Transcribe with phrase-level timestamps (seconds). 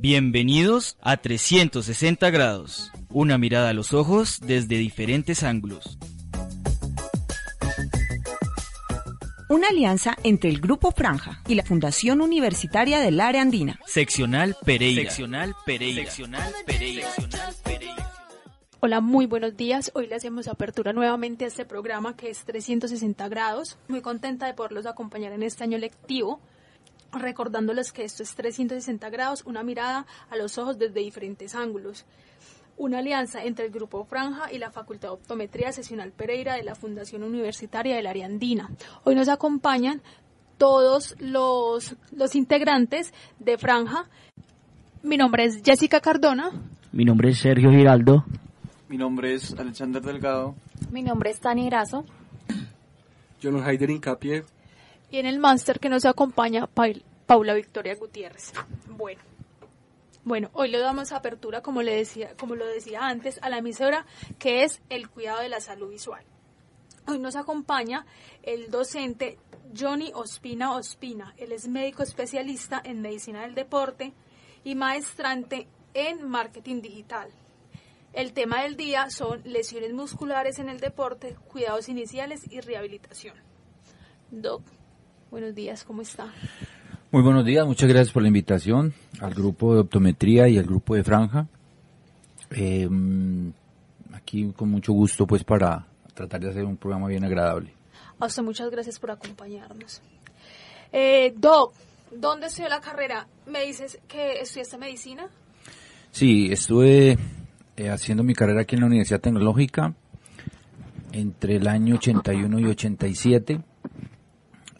[0.00, 2.92] Bienvenidos a 360 grados.
[3.10, 5.98] Una mirada a los ojos desde diferentes ángulos.
[9.48, 13.80] Una alianza entre el Grupo Franja y la Fundación Universitaria del Área Andina.
[13.86, 15.02] Seccional Pereira.
[15.02, 16.04] Seccional Pereira.
[16.04, 17.08] Seccional Pereira.
[18.78, 19.90] Hola, muy buenos días.
[19.94, 23.76] Hoy le hacemos apertura nuevamente a este programa que es 360 grados.
[23.88, 26.38] Muy contenta de poderlos acompañar en este año lectivo
[27.12, 32.04] recordándoles que esto es 360 grados, una mirada a los ojos desde diferentes ángulos.
[32.76, 36.76] Una alianza entre el Grupo Franja y la Facultad de Optometría Sesional Pereira de la
[36.76, 38.70] Fundación Universitaria del Área Andina.
[39.04, 40.00] Hoy nos acompañan
[40.58, 44.04] todos los, los integrantes de Franja.
[45.02, 46.50] Mi nombre es Jessica Cardona.
[46.92, 48.24] Mi nombre es Sergio Giraldo.
[48.88, 50.54] Mi nombre es Alexander Delgado.
[50.90, 52.04] Mi nombre es Tani Grazo.
[53.42, 54.44] No Haider Incapié.
[55.10, 58.52] Y en el máster que nos acompaña Paula Victoria Gutiérrez.
[58.88, 59.20] Bueno.
[60.24, 64.04] Bueno, hoy le damos apertura, como le decía, como lo decía antes, a la emisora
[64.38, 66.22] que es el cuidado de la salud visual.
[67.06, 68.04] Hoy nos acompaña
[68.42, 69.38] el docente
[69.74, 71.34] Johnny Ospina Ospina.
[71.38, 74.12] Él es médico especialista en medicina del deporte
[74.64, 77.30] y maestrante en marketing digital.
[78.12, 83.36] El tema del día son lesiones musculares en el deporte, cuidados iniciales y rehabilitación.
[84.30, 84.62] Doc,
[85.30, 86.32] Buenos días, ¿cómo está?
[87.10, 90.94] Muy buenos días, muchas gracias por la invitación al grupo de optometría y al grupo
[90.94, 91.46] de franja.
[92.50, 92.88] Eh,
[94.14, 97.72] aquí con mucho gusto pues para tratar de hacer un programa bien agradable.
[98.18, 100.00] A usted muchas gracias por acompañarnos.
[100.92, 101.74] Eh, Doc,
[102.10, 103.26] ¿dónde estudió la carrera?
[103.46, 105.28] ¿Me dices que estudiaste medicina?
[106.10, 107.18] Sí, estuve
[107.76, 109.92] eh, haciendo mi carrera aquí en la Universidad Tecnológica
[111.12, 113.60] entre el año 81 y 87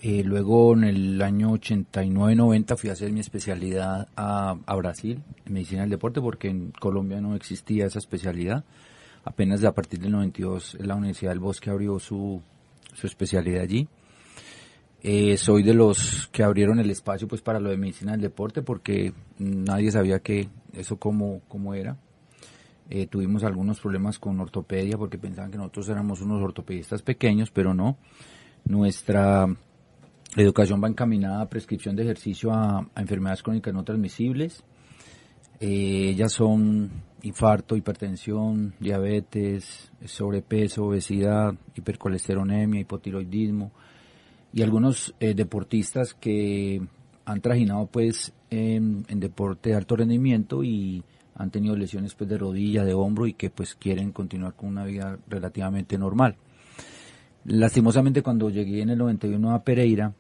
[0.01, 5.91] eh, luego en el año 89-90 fui a hacer mi especialidad a, Brasil, medicina del
[5.91, 8.65] deporte, porque en Colombia no existía esa especialidad.
[9.25, 12.41] Apenas a partir del 92 la Universidad del Bosque abrió su,
[12.95, 13.89] su especialidad allí.
[15.03, 18.63] Eh, soy de los que abrieron el espacio pues para lo de medicina del deporte
[18.63, 21.97] porque nadie sabía que eso cómo, cómo era.
[22.89, 27.75] Eh, tuvimos algunos problemas con ortopedia porque pensaban que nosotros éramos unos ortopedistas pequeños, pero
[27.75, 27.97] no.
[28.65, 29.49] Nuestra
[30.35, 34.63] la educación va encaminada a prescripción de ejercicio a, enfermedades crónicas no transmisibles.
[35.61, 36.91] Eh, ellas son
[37.23, 43.73] infarto, hipertensión, diabetes, sobrepeso, obesidad, hipercolesteronemia, hipotiroidismo
[44.53, 46.81] y algunos eh, deportistas que
[47.25, 51.03] han trajinado pues en, deporte de alto rendimiento y
[51.35, 54.85] han tenido lesiones pues de rodilla, de hombro y que pues quieren continuar con una
[54.85, 56.37] vida relativamente normal.
[57.49, 60.13] Lastimosamente cuando llegué en el 91 a Pereira,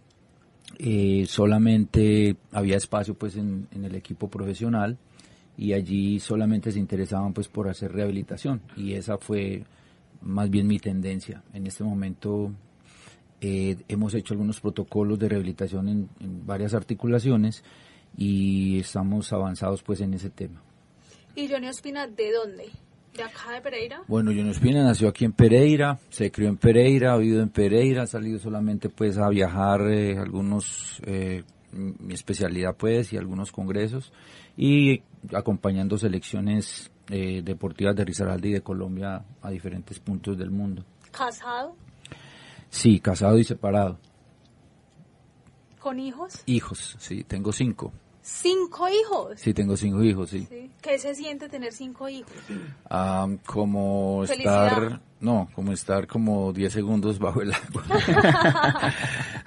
[0.78, 4.96] eh, solamente había espacio pues en, el equipo profesional
[5.54, 9.64] y allí solamente se interesaban pues por hacer rehabilitación y esa fue
[10.22, 11.42] más bien mi tendencia.
[11.52, 12.50] En este momento
[13.42, 17.62] eh, hemos hecho algunos protocolos de rehabilitación en, en varias articulaciones
[18.16, 20.62] y estamos avanzados pues en ese tema.
[21.36, 22.87] ¿Y Johnny Ospina de dónde?
[23.14, 24.02] ¿De acá de Pereira?
[24.06, 28.02] Bueno, John Espina nació aquí en Pereira, se crió en Pereira, ha vivido en Pereira,
[28.02, 31.42] ha salido solamente pues a viajar eh, algunos, eh,
[31.72, 34.12] mi especialidad pues y algunos congresos
[34.56, 35.02] y
[35.32, 40.84] acompañando selecciones eh, deportivas de Risaralda y de Colombia a diferentes puntos del mundo.
[41.10, 41.74] ¿Casado?
[42.68, 43.98] Sí, casado y separado.
[45.80, 46.42] ¿Con hijos?
[46.46, 47.92] Hijos, sí, tengo cinco.
[48.30, 49.40] ¿Cinco hijos?
[49.40, 50.46] Sí, tengo cinco hijos, sí.
[50.82, 52.30] ¿Qué se siente tener cinco hijos?
[52.90, 57.84] Ah, como estar, no, como estar como 10 segundos bajo el agua.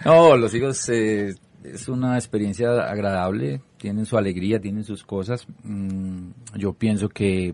[0.06, 5.46] no, los hijos eh, es una experiencia agradable, tienen su alegría, tienen sus cosas.
[5.64, 7.54] Mm, yo pienso que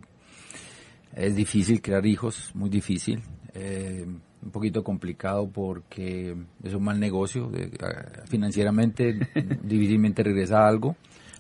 [1.14, 3.22] es difícil crear hijos, muy difícil.
[3.54, 4.08] Eh,
[4.48, 7.52] un poquito complicado porque es un mal negocio,
[8.28, 9.14] financieramente
[9.64, 10.96] difícilmente regresa algo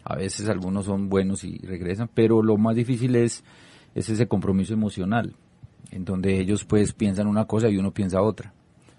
[0.09, 3.43] a veces algunos son buenos y regresan, pero lo más difícil es,
[3.93, 5.35] es ese compromiso emocional,
[5.91, 8.53] en donde ellos pues piensan una cosa y uno piensa otra.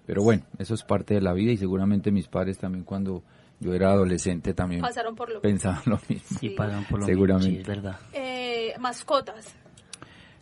[0.04, 3.22] Pero bueno, eso es parte de la vida y seguramente mis padres también cuando
[3.58, 4.82] Yo era adolescente también.
[4.82, 6.38] Pasaron por lo Pensaba lo mismo.
[6.38, 7.48] Sí, pagan por lo Seguramente.
[7.52, 8.00] mismo, sí, es verdad.
[8.12, 9.54] Eh, mascotas.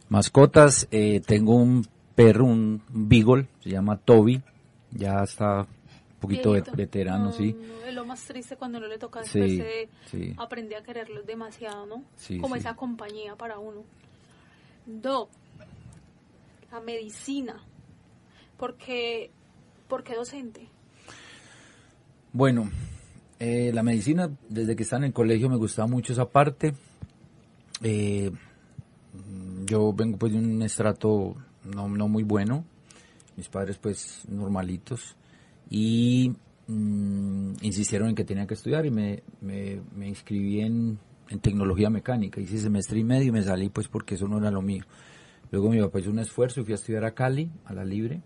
[0.08, 1.86] Mascotas, eh, tengo un
[2.16, 4.42] perro, un beagle, se llama Toby,
[4.90, 5.66] ya está un
[6.20, 6.76] poquito Viejito.
[6.76, 7.54] veterano, No, sí.
[7.86, 10.34] es lo más triste cuando no le toca Sí, después de sí.
[10.38, 12.02] aprender a quererlos demasiado, ¿no?
[12.16, 13.84] Sí, Como esa compañía para uno.
[14.86, 15.28] Do.
[16.72, 17.62] La medicina.
[18.56, 19.30] Porque,
[19.88, 20.66] porque docente.
[22.32, 22.70] Bueno,
[23.38, 26.74] eh, la medicina, desde que estaba en el colegio me gustaba mucho esa parte.
[27.82, 28.30] Eh,
[29.66, 31.34] yo vengo pues de un estrato
[31.74, 32.64] no, no muy bueno,
[33.36, 35.16] mis padres pues normalitos,
[35.68, 36.32] y
[36.66, 40.98] mm, insistieron en que tenía que estudiar y me, me, inscribí en,
[41.28, 44.50] en tecnología mecánica, hice semestre y medio y me salí pues porque eso no era
[44.50, 44.84] lo mío.
[45.50, 48.20] Luego mi papá hizo un esfuerzo y fui a estudiar a Cali, a la Libre,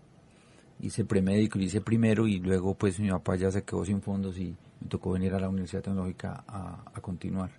[0.79, 4.55] hice premédico, hice primero y luego pues mi papá ya se quedó sin fondos y
[4.79, 7.51] me tocó venir a la Universidad Tecnológica a, a continuar,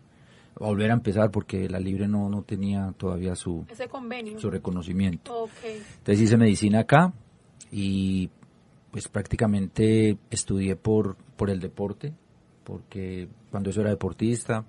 [0.58, 4.38] volver a empezar porque la Libre no, no tenía todavía su, Ese convenio.
[4.38, 5.48] su reconocimiento.
[5.98, 7.12] Entonces hice medicina acá
[7.70, 8.30] y
[8.90, 12.12] pues prácticamente estudié por, por el deporte,
[12.64, 14.64] porque cuando eso era deportista,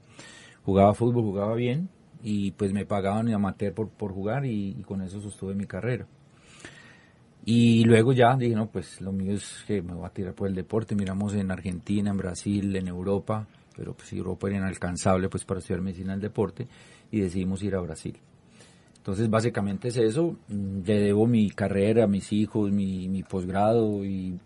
[0.65, 1.89] jugaba fútbol, jugaba bien
[2.23, 5.65] y pues me pagaban en amateur por, por jugar y, y con eso sostuve mi
[5.65, 6.07] carrera.
[7.45, 10.47] Y luego ya dije, no, pues lo mío es que me voy a tirar por
[10.47, 10.95] el deporte.
[10.95, 13.45] Miramos en Argentina, en Brasil, en Europa,
[13.75, 16.67] pero pues Europa era inalcanzable pues para estudiar medicina del deporte
[17.11, 18.17] y decidimos ir a Brasil.
[18.97, 20.37] Entonces, básicamente es eso.
[20.47, 24.39] Mm, Le debo mi carrera, mis hijos, mi, mi posgrado y,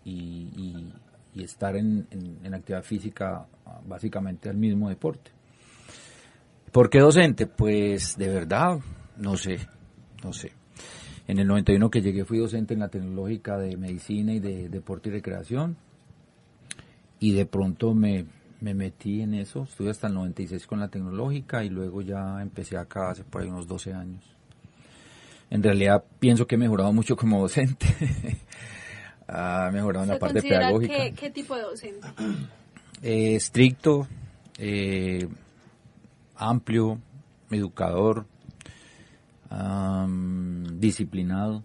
[1.36, 5.30] estar en, en- en actividad física ah, básicamente al mismo deporte.
[6.72, 7.46] ¿Por qué docente?
[7.46, 8.80] Pues de verdad,
[9.16, 9.58] no sé,
[10.24, 10.50] no sé.
[11.28, 15.10] En el 91 que llegué fui docente en la tecnológica de medicina y de deporte
[15.10, 15.76] y recreación.
[17.20, 18.24] Y de pronto me,
[18.60, 22.76] me metí en eso, estuve hasta el 96 con la tecnológica y luego ya empecé
[22.76, 24.24] acá hace por ahí unos 12 años.
[25.50, 27.86] En realidad pienso que he mejorado mucho como docente.
[29.28, 30.94] ha mejorado en la ¿Se parte pedagógica.
[30.94, 32.06] qué, qué tipo de docente?
[33.00, 34.08] Eh, estricto,
[34.58, 35.28] eh,
[36.34, 36.98] amplio,
[37.48, 38.26] educador,
[39.50, 41.62] am, disciplinado.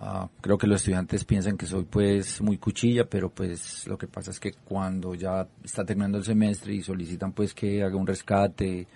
[0.00, 4.06] Ah, creo que los estudiantes piensan que soy pues muy cuchilla, pero pues lo que
[4.06, 8.06] pasa es que cuando ya está terminando el semestre y solicitan pues que haga un
[8.06, 8.86] rescate,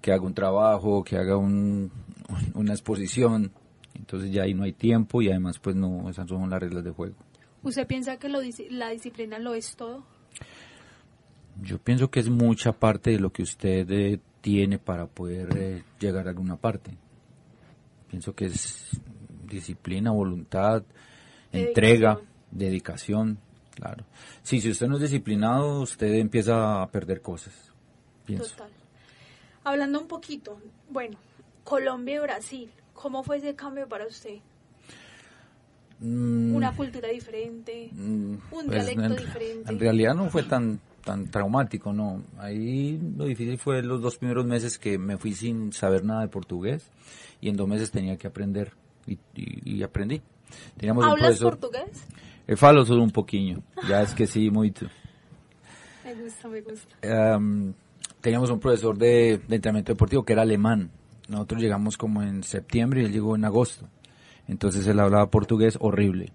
[0.00, 1.92] que haga un trabajo, que haga un,
[2.54, 3.52] una exposición,
[3.94, 6.90] entonces ya ahí no hay tiempo y además pues no, esas son las reglas de
[6.90, 7.14] juego.
[7.62, 10.02] ¿Usted piensa que lo la disciplina lo es todo?
[11.62, 15.84] Yo pienso que es mucha parte de lo que usted eh, tiene para poder eh,
[16.00, 16.96] llegar a alguna parte.
[18.08, 19.00] Pienso que es
[19.56, 20.82] disciplina, voluntad,
[21.52, 22.18] entrega,
[22.50, 23.38] dedicación,
[23.74, 24.04] claro.
[24.42, 27.54] Sí, si usted no es disciplinado, usted empieza a perder cosas.
[28.24, 28.50] Pienso.
[28.50, 28.70] Total.
[29.64, 30.58] Hablando un poquito,
[30.88, 31.18] bueno,
[31.64, 34.38] Colombia y Brasil, ¿cómo fue ese cambio para usted?
[36.00, 39.70] Mm, Una cultura diferente, mm, un pues, dialecto en, diferente.
[39.70, 42.22] en realidad no fue tan tan traumático, no.
[42.38, 46.28] Ahí lo difícil fue los dos primeros meses que me fui sin saber nada de
[46.28, 46.90] portugués
[47.40, 48.72] y en dos meses tenía que aprender
[49.06, 50.20] y, y- y aprendí.
[50.76, 51.58] Teníamos un ¿Hablas profesor.
[51.58, 52.06] portugués?
[52.48, 54.86] Eu falo solo un poquinho, ya esqueci muito.
[56.04, 56.96] Me gusta, me gusta.
[57.02, 57.72] Em,
[58.20, 60.90] teníamos un profesor de, de entrenamiento deportivo que era alemán.
[61.28, 63.86] Nosotros llegamos como en septiembre y él llegó en agosto.
[64.48, 66.32] Entonces él hablaba portugués horrible.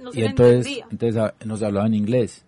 [0.00, 0.86] No se y entonces, entendía.
[0.90, 2.46] entonces ah, nos hablaba en inglés.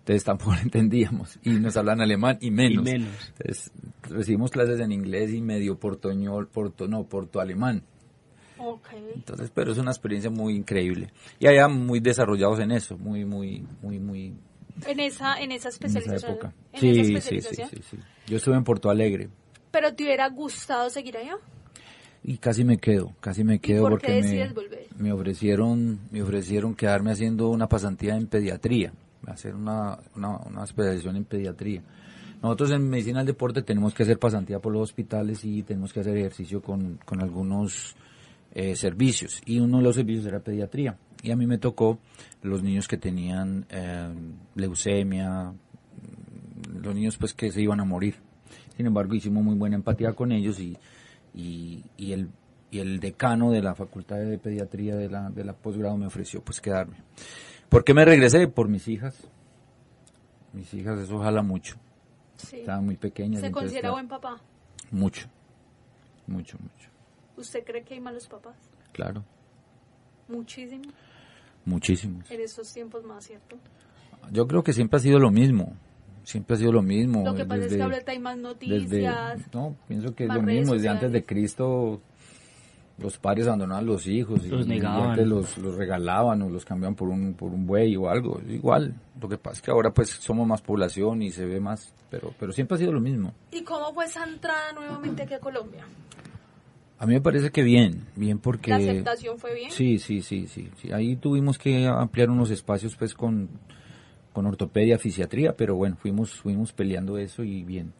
[0.00, 1.38] Entonces tampoco lo entendíamos.
[1.44, 2.84] Y nos hablan alemán y menos.
[2.88, 3.32] Y menos.
[3.38, 3.70] Entonces
[4.02, 7.84] recibimos clases en inglés y medio portoñol, porto, no, porto alemán.
[8.58, 8.88] Ok.
[9.14, 11.12] Entonces, pero es una experiencia muy increíble.
[11.38, 14.34] Y allá muy desarrollados en eso, muy, muy, muy, muy,
[14.86, 16.32] En esa, en esa en esa especialización.
[16.32, 16.52] época.
[16.72, 17.68] En Sí, esa sí, sí, especialización.
[17.70, 17.96] sí, sí.
[18.26, 19.28] Yo estuve en Porto Alegre
[19.70, 21.36] Pero te hubiera gustado seguir allá.
[22.22, 24.86] y casi me quedo, casi me quedo por qué porque me, volver?
[24.96, 28.92] me ofrecieron, me ofrecieron quedarme haciendo una pasantía en pediatría,
[29.26, 31.82] hacer una, una, una especialización en pediatría.
[32.42, 36.00] Nosotros en medicina del deporte tenemos que hacer pasantía por los hospitales y tenemos que
[36.00, 37.94] hacer ejercicio con, con algunos
[38.54, 41.98] eh, servicios y uno de los servicios era pediatría y a mí me tocó
[42.42, 44.12] los niños que tenían eh,
[44.54, 45.52] leucemia,
[46.82, 48.16] los niños pues que se iban a morir.
[48.76, 50.76] Sin embargo, hicimos muy buena empatía con ellos y,
[51.32, 52.28] y, y el,
[52.70, 56.42] y el decano de la Facultad de Pediatría de la, de la posgrado me ofreció
[56.42, 56.96] pues quedarme.
[57.68, 58.46] ¿Por qué me regresé?
[58.48, 59.16] Por mis hijas.
[60.52, 61.76] Mis hijas, eso jala mucho.
[62.36, 62.58] Sí.
[62.58, 63.40] Estaban muy pequeñas.
[63.40, 64.40] ¿Se considera buen papá?
[64.90, 65.26] Mucho,
[66.26, 66.93] mucho, mucho.
[67.36, 68.56] ¿Usted cree que hay malos papás?
[68.92, 69.24] Claro,
[70.28, 70.84] Muchísimo.
[71.64, 72.30] muchísimos.
[72.30, 73.56] En estos tiempos más, ¿cierto?
[74.32, 75.74] Yo creo que siempre ha sido lo mismo.
[76.22, 77.22] Siempre ha sido lo mismo.
[77.24, 78.88] Lo que pasa es desde- que ahorita hay más noticias.
[78.88, 80.72] desde- no, pienso que es lo mismo.
[80.72, 81.24] Desde antes de.
[81.24, 82.00] Cristo,
[82.96, 85.10] los padres abandonaban los hijos y, Los y negaban.
[85.10, 88.40] antes los, los regalaban o los cambiaban por un, por un buey o algo.
[88.48, 88.94] Igual.
[89.20, 92.32] Lo que pasa es que ahora pues somos más población y se ve más, pero,
[92.38, 93.34] pero siempre ha sido lo mismo.
[93.52, 95.84] ¿Y cómo fue esa entrada nuevamente aquí a Colombia?
[97.04, 98.70] A mí me parece que bien, bien porque...
[98.70, 99.70] ¿La aceptación fue bien?
[99.70, 100.90] Sí, sí, sí, sí, sí.
[100.90, 103.50] Ahí tuvimos que ampliar unos espacios pues con,
[104.32, 107.92] con ortopedia, fisiatría, pero bueno, fuimos, fuimos peleando eso y bien.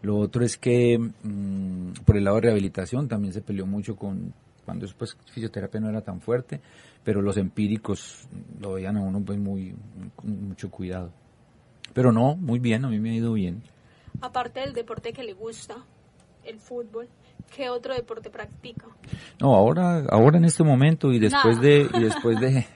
[0.00, 4.32] Lo otro es que mm, por el lado de rehabilitación también se peleó mucho con,
[4.64, 6.60] cuando después fisioterapia no era tan fuerte,
[7.02, 8.28] pero los empíricos
[8.60, 9.74] lo veían a uno pues muy,
[10.14, 11.10] con mucho cuidado.
[11.94, 13.60] Pero no, muy bien, a mí me ha ido bien.
[14.20, 15.78] Aparte del deporte que le gusta,
[16.44, 17.08] el fútbol,
[17.54, 18.86] ¿qué otro deporte practica?
[19.40, 21.68] No, ahora, ahora en este momento y después Nada.
[21.68, 22.66] de, y después de,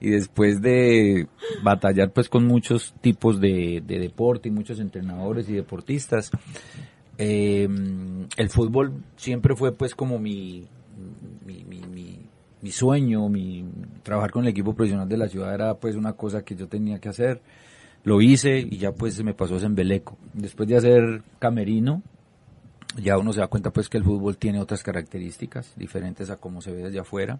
[0.00, 1.28] y después de
[1.62, 6.30] batallar pues con muchos tipos de, de deporte y muchos entrenadores y deportistas,
[7.18, 7.68] eh,
[8.36, 10.66] el fútbol siempre fue pues como mi,
[11.46, 12.18] mi, mi, mi,
[12.60, 13.64] mi sueño, mi
[14.02, 16.98] trabajar con el equipo profesional de la ciudad era pues una cosa que yo tenía
[16.98, 17.40] que hacer.
[18.04, 20.18] Lo hice y ya pues se me pasó en Beleco.
[20.34, 22.02] Después de hacer camerino,
[22.96, 26.60] ya uno se da cuenta pues que el fútbol tiene otras características diferentes a como
[26.60, 27.38] se ve desde afuera.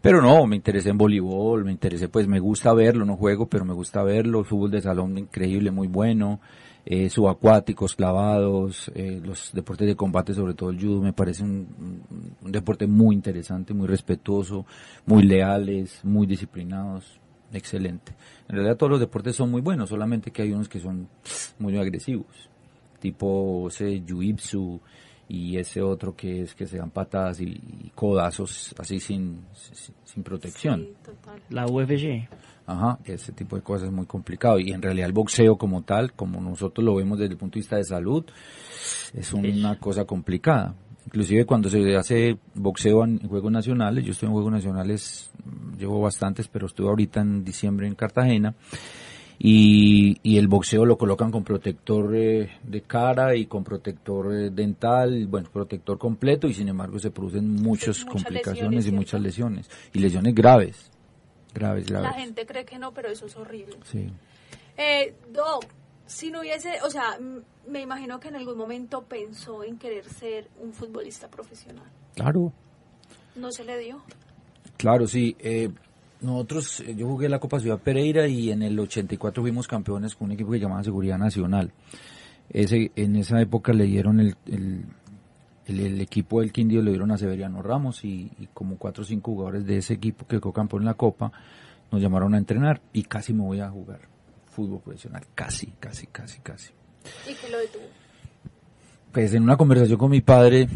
[0.00, 3.64] Pero no, me interesé en voleibol, me interesé pues me gusta verlo, no juego, pero
[3.64, 6.40] me gusta verlo, el fútbol de salón increíble, muy bueno,
[6.84, 12.02] eh, subacuáticos, clavados, eh, los deportes de combate, sobre todo el judo, me parece un
[12.42, 14.66] deporte muy interesante, muy respetuoso,
[15.06, 17.18] muy leales, muy disciplinados,
[17.52, 18.12] excelente.
[18.48, 21.08] En realidad todos los deportes son muy buenos, solamente que hay unos que son
[21.58, 22.50] muy agresivos
[23.04, 24.80] tipo ese jiu-jitsu
[25.28, 29.94] y ese otro que es que se dan patadas y, y codazos así sin, sin,
[30.04, 30.80] sin protección.
[30.80, 31.42] Sí, total.
[31.50, 32.26] La UFC.
[32.66, 34.58] Ajá, ese tipo de cosas es muy complicado.
[34.58, 37.60] Y en realidad el boxeo como tal, como nosotros lo vemos desde el punto de
[37.60, 38.24] vista de salud,
[39.12, 40.74] es una cosa complicada.
[41.04, 45.30] Inclusive cuando se hace boxeo en Juegos Nacionales, yo estoy en Juegos Nacionales,
[45.78, 48.54] llevo bastantes, pero estuve ahorita en diciembre en Cartagena,
[49.38, 54.50] y, y el boxeo lo colocan con protector eh, de cara y con protector eh,
[54.50, 59.20] dental, bueno, protector completo, y sin embargo se producen muchas muchas complicaciones lesiones, y muchas
[59.20, 60.90] lesiones, y lesiones graves,
[61.52, 62.10] graves, graves.
[62.10, 63.76] La gente cree que no, pero eso es horrible.
[63.84, 64.06] Sí.
[64.76, 65.64] Eh, Doc,
[66.06, 67.18] si no hubiese, o sea,
[67.68, 71.86] me imagino que en algún momento pensó en querer ser un futbolista profesional.
[72.14, 72.52] Claro,
[73.34, 74.02] ¿No se le dio?
[74.76, 75.36] claro, sí.
[75.40, 75.70] Eh,
[76.24, 80.26] nosotros, eh, yo jugué la Copa Ciudad Pereira y en el 84 fuimos campeones con
[80.26, 81.72] un equipo que llamaba Seguridad Nacional.
[82.50, 84.84] Ese, en esa época le dieron el, el,
[85.66, 89.06] el- el equipo del Quindío, le dieron a Severiano Ramos y, y como cuatro o
[89.06, 91.32] cinco jugadores de ese equipo que quedó campeón en la Copa
[91.90, 94.00] nos llamaron a entrenar y casi me voy a jugar
[94.46, 95.22] fútbol profesional.
[95.34, 96.72] Casi, casi, casi, casi.
[97.30, 97.82] ¿Y que lo detuvo?
[99.12, 100.68] Pues en una conversación con mi padre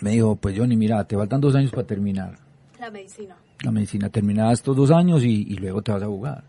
[0.00, 2.38] me dijo, pues Johnny, mira, te faltan dos años para terminar
[2.78, 3.34] La medicina.
[3.62, 4.08] La medicina.
[4.10, 6.44] Terminada estos dos años y, y luego te vas a jugar.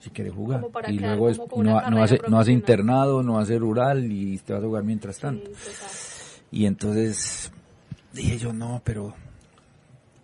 [0.00, 0.64] Si quieres jugar.
[0.88, 2.50] Y quedar luego es- no, no hace, no hace profesional.
[2.50, 5.50] internado, no hace rural y te vas a jugar mientras tanto.
[5.56, 6.40] Sí.
[6.52, 7.50] Y entonces
[8.12, 9.14] dije yo, no, pero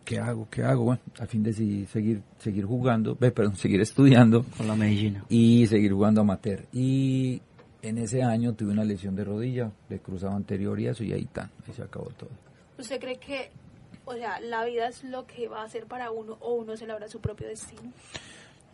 [0.05, 0.47] ¿qué hago?
[0.51, 0.85] ¿Qué hago?
[0.85, 5.25] Bueno, al fin decidí seguir, seguir jugando, ve, perdón, seguir estudiando Con la medicina.
[5.29, 6.67] y seguir jugando amateur.
[6.73, 7.41] Y
[7.83, 11.23] en ese año tuve una lesión de rodilla, de cruzado anterior y eso, y ahí
[11.23, 12.31] está, ahí se acabó todo.
[12.79, 13.51] ¿Usted cree que,
[14.11, 16.87] o sea, la vida es lo que va a hacer para uno o uno se
[16.87, 17.93] labra su propio destino?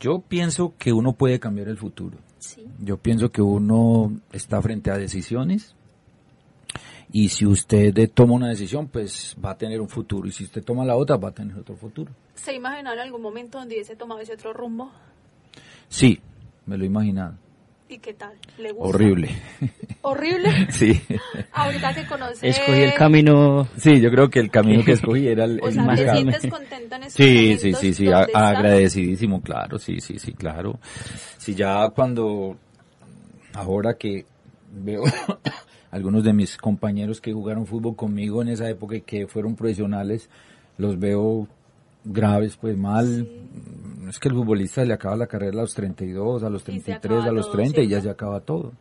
[0.00, 2.18] Yo pienso que uno puede cambiar el futuro.
[2.38, 2.66] Sí.
[2.80, 5.74] Yo pienso que uno está frente a decisiones
[7.12, 10.64] y si usted toma una decisión, pues va a tener un futuro y si usted
[10.64, 12.12] toma la otra, va a tener otro futuro.
[12.34, 14.90] ¿Se imagina en algún momento donde hubiese tomado ese otro rumbo?
[15.88, 16.20] Sí,
[16.66, 17.36] me lo he imaginado.
[17.88, 18.32] ¿Y qué tal?
[18.58, 18.88] ¿Le gusta?
[18.88, 19.30] Horrible.
[20.02, 20.50] ¿Horrible?
[20.70, 21.00] Sí.
[21.52, 22.48] Ahorita que conoce...
[22.48, 23.68] Escogí el camino.
[23.76, 26.10] Sí, yo creo que el camino que escogí era el, O el sea, más ¿te
[26.10, 30.78] sientes contento en estos Sí, sí, sí, sí, agradecidísimo, claro, sí, sí, sí, claro.
[31.38, 32.56] Si ya cuando,
[33.54, 34.26] ahora que
[34.72, 35.04] veo
[35.92, 40.28] algunos de mis compañeros que jugaron fútbol conmigo en esa época y que fueron profesionales,
[40.76, 41.48] los veo
[42.06, 43.28] graves, pues mal.
[44.02, 46.64] Mm, Es que el futbolista le acaba la carrera a los 32, a los Y
[46.64, 48.72] se 33, acaba a los todo, 30 y ya se acaba todo.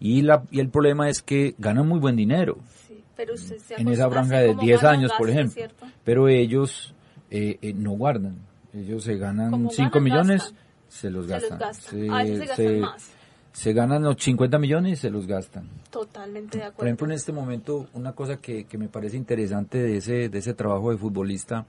[0.00, 2.56] Y, la, y el problema es que ganan muy buen dinero
[2.88, 5.52] Sí, pero usted se en esa franja de como 10 gana, años, por ejemplo.
[5.52, 5.86] ¿cierto?
[6.04, 6.94] Pero ellos
[7.30, 8.36] eh, eh, no guardan.
[8.72, 10.58] Ellos se ganan Como 5 ganan, millones, gastan.
[10.88, 11.58] se los Se los gastan.
[11.58, 11.90] gastan.
[11.98, 13.10] Se gastan se- más.
[13.52, 15.68] se ganan los 50 millones y se los gastan.
[15.90, 16.78] Totalmente de acuerdo.
[16.78, 20.38] Por ejemplo, en este momento, una cosa que, que me parece interesante de ese, de
[20.38, 21.66] ese trabajo de futbolista,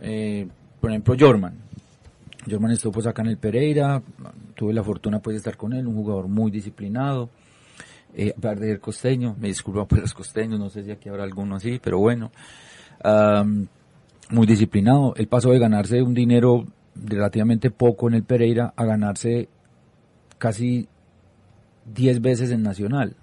[0.00, 0.46] eh,
[0.80, 1.54] por ejemplo, Jorman.
[2.48, 4.02] Jorman estuvo pues acá en el Pereira,
[4.54, 7.28] tuve la fortuna pues de estar con él, un jugador muy disciplinado.
[8.14, 8.34] Eh,
[8.80, 12.30] costeño, me disculpo por los costeños, no sé si aquí habrá alguno así, pero bueno.
[14.30, 15.14] Muy disciplinado.
[15.16, 19.48] Él pasó de ganarse un dinero relativamente poco en el Pereira a ganarse
[20.38, 20.88] casi
[21.92, 23.16] 10 veces en Nacional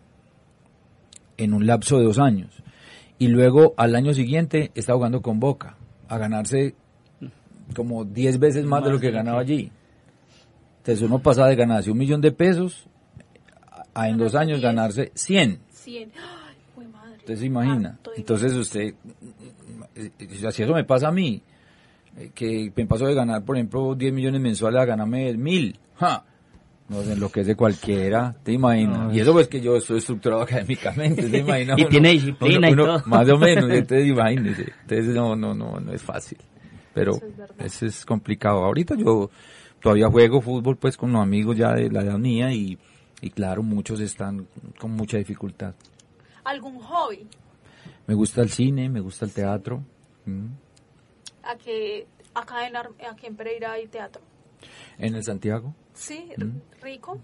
[1.37, 2.63] en un lapso de dos años.
[3.19, 5.76] Y luego al año siguiente está jugando con Boca
[6.07, 6.75] a ganarse
[7.75, 9.71] como 10 veces más de lo que ganaba allí.
[10.79, 12.87] Entonces uno pasa de ganarse un millón de pesos
[13.93, 15.59] a en dos años ganarse 100.
[15.69, 16.11] 100.
[16.15, 17.17] Ay, jue madre.
[17.17, 17.89] Usted se imagina.
[17.89, 18.17] Harto dinero.
[18.17, 18.93] Entonces usted,
[19.95, 21.41] eh, eh, si eso me pasa a mí,
[22.17, 26.23] eh, que me paso de ganar, por ejemplo, 10 millones mensuales a ganarme mil, ¡ja!
[26.89, 28.99] No sé, lo que es de cualquiera, te imaginas.
[29.07, 31.79] No, y eso pues que yo estoy estructurado académicamente, te imaginas.
[31.79, 33.01] Y tiene disciplina y todo.
[33.05, 34.73] Más o menos, entonces imagínese.
[34.81, 36.37] Entonces no, no, no, no es fácil.
[36.93, 37.55] Pero Eso es verdad.
[37.65, 38.63] eso es complicado.
[38.63, 39.29] Ahorita yo
[39.81, 42.77] todavía juego fútbol pues con los amigos ya de la edad mía y,
[43.21, 44.47] y claro, muchos están
[44.79, 45.75] con mucha dificultad.
[46.43, 47.27] ¿Algún hobby?
[48.07, 49.83] Me gusta el cine, me gusta el teatro.
[50.25, 50.45] mm.
[51.43, 54.21] A que acá en, aquí en Pereira hay teatro.
[54.97, 55.73] En el Santiago.
[55.93, 56.59] Sí, Mm.
[56.81, 57.19] rico.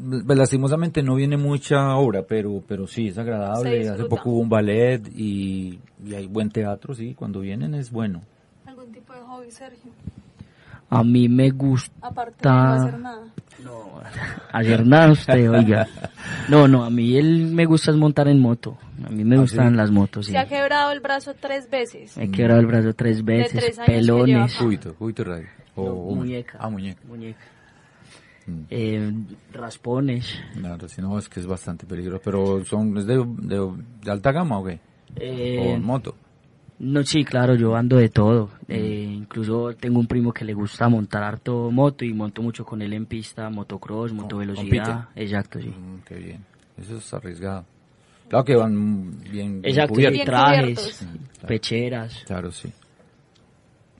[0.00, 3.88] Lastimosamente no viene mucha obra, pero pero sí, es agradable.
[3.88, 8.22] Hace poco hubo un ballet y, y hay buen teatro, sí, cuando vienen es bueno.
[8.64, 9.90] ¿Algún tipo de hobby, Sergio?
[10.90, 13.22] A mí me gusta Aparte de no hacer nada.
[14.52, 15.86] hacer nada usted, oiga.
[16.48, 18.78] No, no, a mí él me gusta es montar en moto.
[19.04, 19.76] A mí me ¿Ah, gustan sí?
[19.76, 20.32] las motos, sí.
[20.32, 22.16] Se ha quebrado el brazo tres veces.
[22.16, 24.54] He quebrado el brazo tres veces, tres años pelones.
[24.54, 25.46] Cúbito, cúbito radio.
[25.78, 26.58] O- No, o- muñeca.
[26.60, 27.00] Ah, muñeca.
[27.06, 27.38] Muñeca.
[28.46, 28.60] Mm.
[28.70, 29.12] Eh,
[29.52, 30.38] raspones.
[30.54, 32.22] Claro, si no es que es bastante peligroso.
[32.24, 34.80] Pero son es de, de, de alta gama o qué?
[35.16, 36.14] Eh, o en moto.
[36.80, 38.50] No, sí, claro, yo ando de todo.
[38.68, 42.80] Eh, incluso tengo un primo que le gusta montar harto moto y monto mucho con
[42.82, 45.08] él en pista, motocross, motovelocidad.
[45.16, 45.68] Exacto, sí.
[45.68, 46.44] Mm, qué bien.
[46.80, 47.64] Eso es arriesgado.
[48.28, 50.14] Claro que van bien, bien Exacto, cubiertos.
[50.14, 51.02] y Bien trajes, cubiertos.
[51.02, 51.48] Mm, claro.
[51.48, 52.22] pecheras.
[52.26, 52.72] Claro, sí.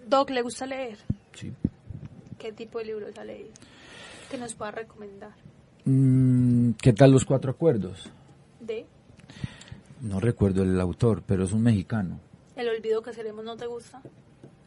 [0.06, 0.98] Doc, ¿le gusta leer?
[1.34, 1.52] sí.
[2.38, 3.50] ¿Qué tipo de libros ha leído?
[4.30, 5.32] Que nos pueda recomendar.
[5.84, 8.10] Mm, ¿Qué tal los cuatro acuerdos?
[8.60, 8.86] De
[10.00, 12.20] No recuerdo el autor, pero es un mexicano.
[12.56, 14.00] El olvido que seremos no te gusta.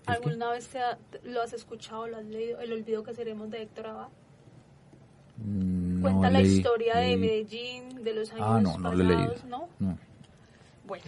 [0.05, 2.59] ¿Alguna vez te ha- lo has escuchado, lo has leído?
[2.59, 4.07] El olvido que seremos de Héctor Abad.
[5.37, 8.93] Mm, Cuenta no la leí- historia de leí- Medellín, de los años Ah, no, no
[8.93, 9.31] lo he leído.
[9.33, 9.69] pasados, ¿no?
[9.79, 9.97] No.
[10.85, 11.05] Bueno,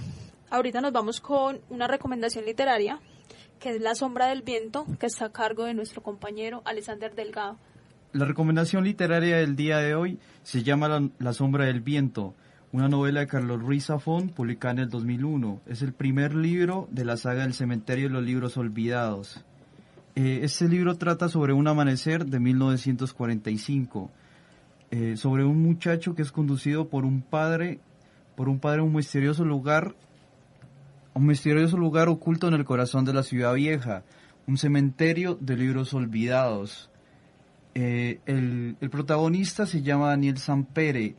[0.49, 2.99] ahorita nos vamos con una recomendación literaria,
[3.63, 7.57] que es La sombra del viento, que está a cargo de nuestro compañero Alexander Delgado.
[8.11, 12.35] La recomendación literaria del día de hoy se llama La, sombra del viento,
[12.73, 15.61] una novela de Carlos Ruiz Zafón publicada en el 2001.
[15.65, 19.45] Es el primer libro de la saga del cementerio de los libros olvidados.
[20.15, 24.11] Eh, este libro trata sobre un amanecer de 1945,
[24.91, 27.79] eh, sobre un muchacho que es conducido por un padre,
[28.35, 29.95] por un padre a un misterioso lugar,
[31.13, 34.03] un misterioso lugar oculto en el corazón de la ciudad vieja,
[34.47, 36.89] un cementerio de libros olvidados.
[37.75, 41.15] Eh, el, protagonista se llama Daniel Sampere.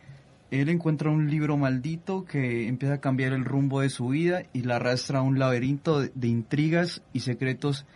[0.50, 4.62] Él encuentra un libro maldito que empieza a cambiar el rumbo de su vida y
[4.62, 7.86] la arrastra a un laberinto de, intrigas y secretos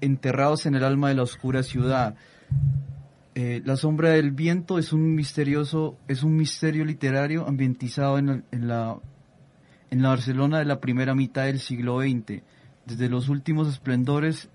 [0.00, 2.14] enterrados en el alma de la oscura ciudad.
[3.34, 8.98] Eh, la sombra del viento es un misterioso, es un misterio literario ambientizado en la
[9.90, 12.42] en la Barcelona de la primera mitad del siglo XX,
[12.86, 14.48] desde los últimos esplendores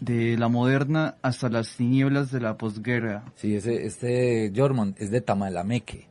[0.00, 3.22] de la moderna hasta las tinieblas de la posguerra.
[3.36, 6.06] Sí, ese, este Jorman es de Tamalameque.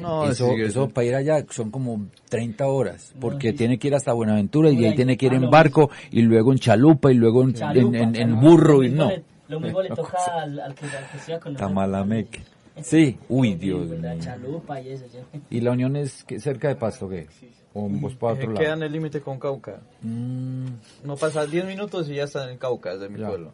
[0.00, 3.56] No, eso, sí, eso para ir allá son como 30 horas, porque sí.
[3.56, 6.22] tiene que ir hasta Buenaventura y de ahí tiene que ir ah, en barco y
[6.22, 9.10] luego en chalupa y luego en, en, en- en burro y no.
[9.48, 11.56] Lo mismo le toca al, al que, al que estudia con.
[11.56, 12.40] Tamalameque.
[12.82, 14.22] Sí, uy Dios La mío.
[14.22, 15.18] chalupa y eso, ¿sí?
[15.50, 17.26] ¿Y la Unión es que cerca de Pasto qué?
[17.72, 18.76] ¿O vos para otro Eh, queda lado?
[18.76, 19.80] en el límite con Cauca.
[20.02, 20.66] Mm,
[21.04, 23.28] No pasa 10 minutos y ya está en Cauca, de mi Ya.
[23.28, 23.52] pueblo.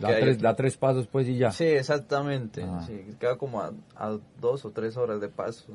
[0.00, 1.50] da, hay- tres, da tres pasos pues y ya.
[1.50, 2.62] Sí, exactamente.
[2.64, 2.84] Ah.
[2.86, 5.72] Sí, queda como a, a dos o tres horas de paso.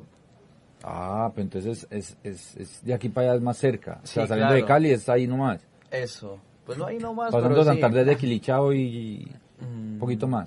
[0.84, 4.00] Ah, pero entonces es, es, es de aquí para allá es más cerca.
[4.04, 4.64] o sea, Sí, saliendo de.
[4.66, 5.62] Cali está ahí nomás.
[5.92, 6.40] Eso.
[6.66, 7.32] Pues no hay nomás.
[7.32, 7.70] Pasando pero sí.
[7.70, 9.32] Santander de Quilichao y
[9.62, 10.44] Mm, un poquito más.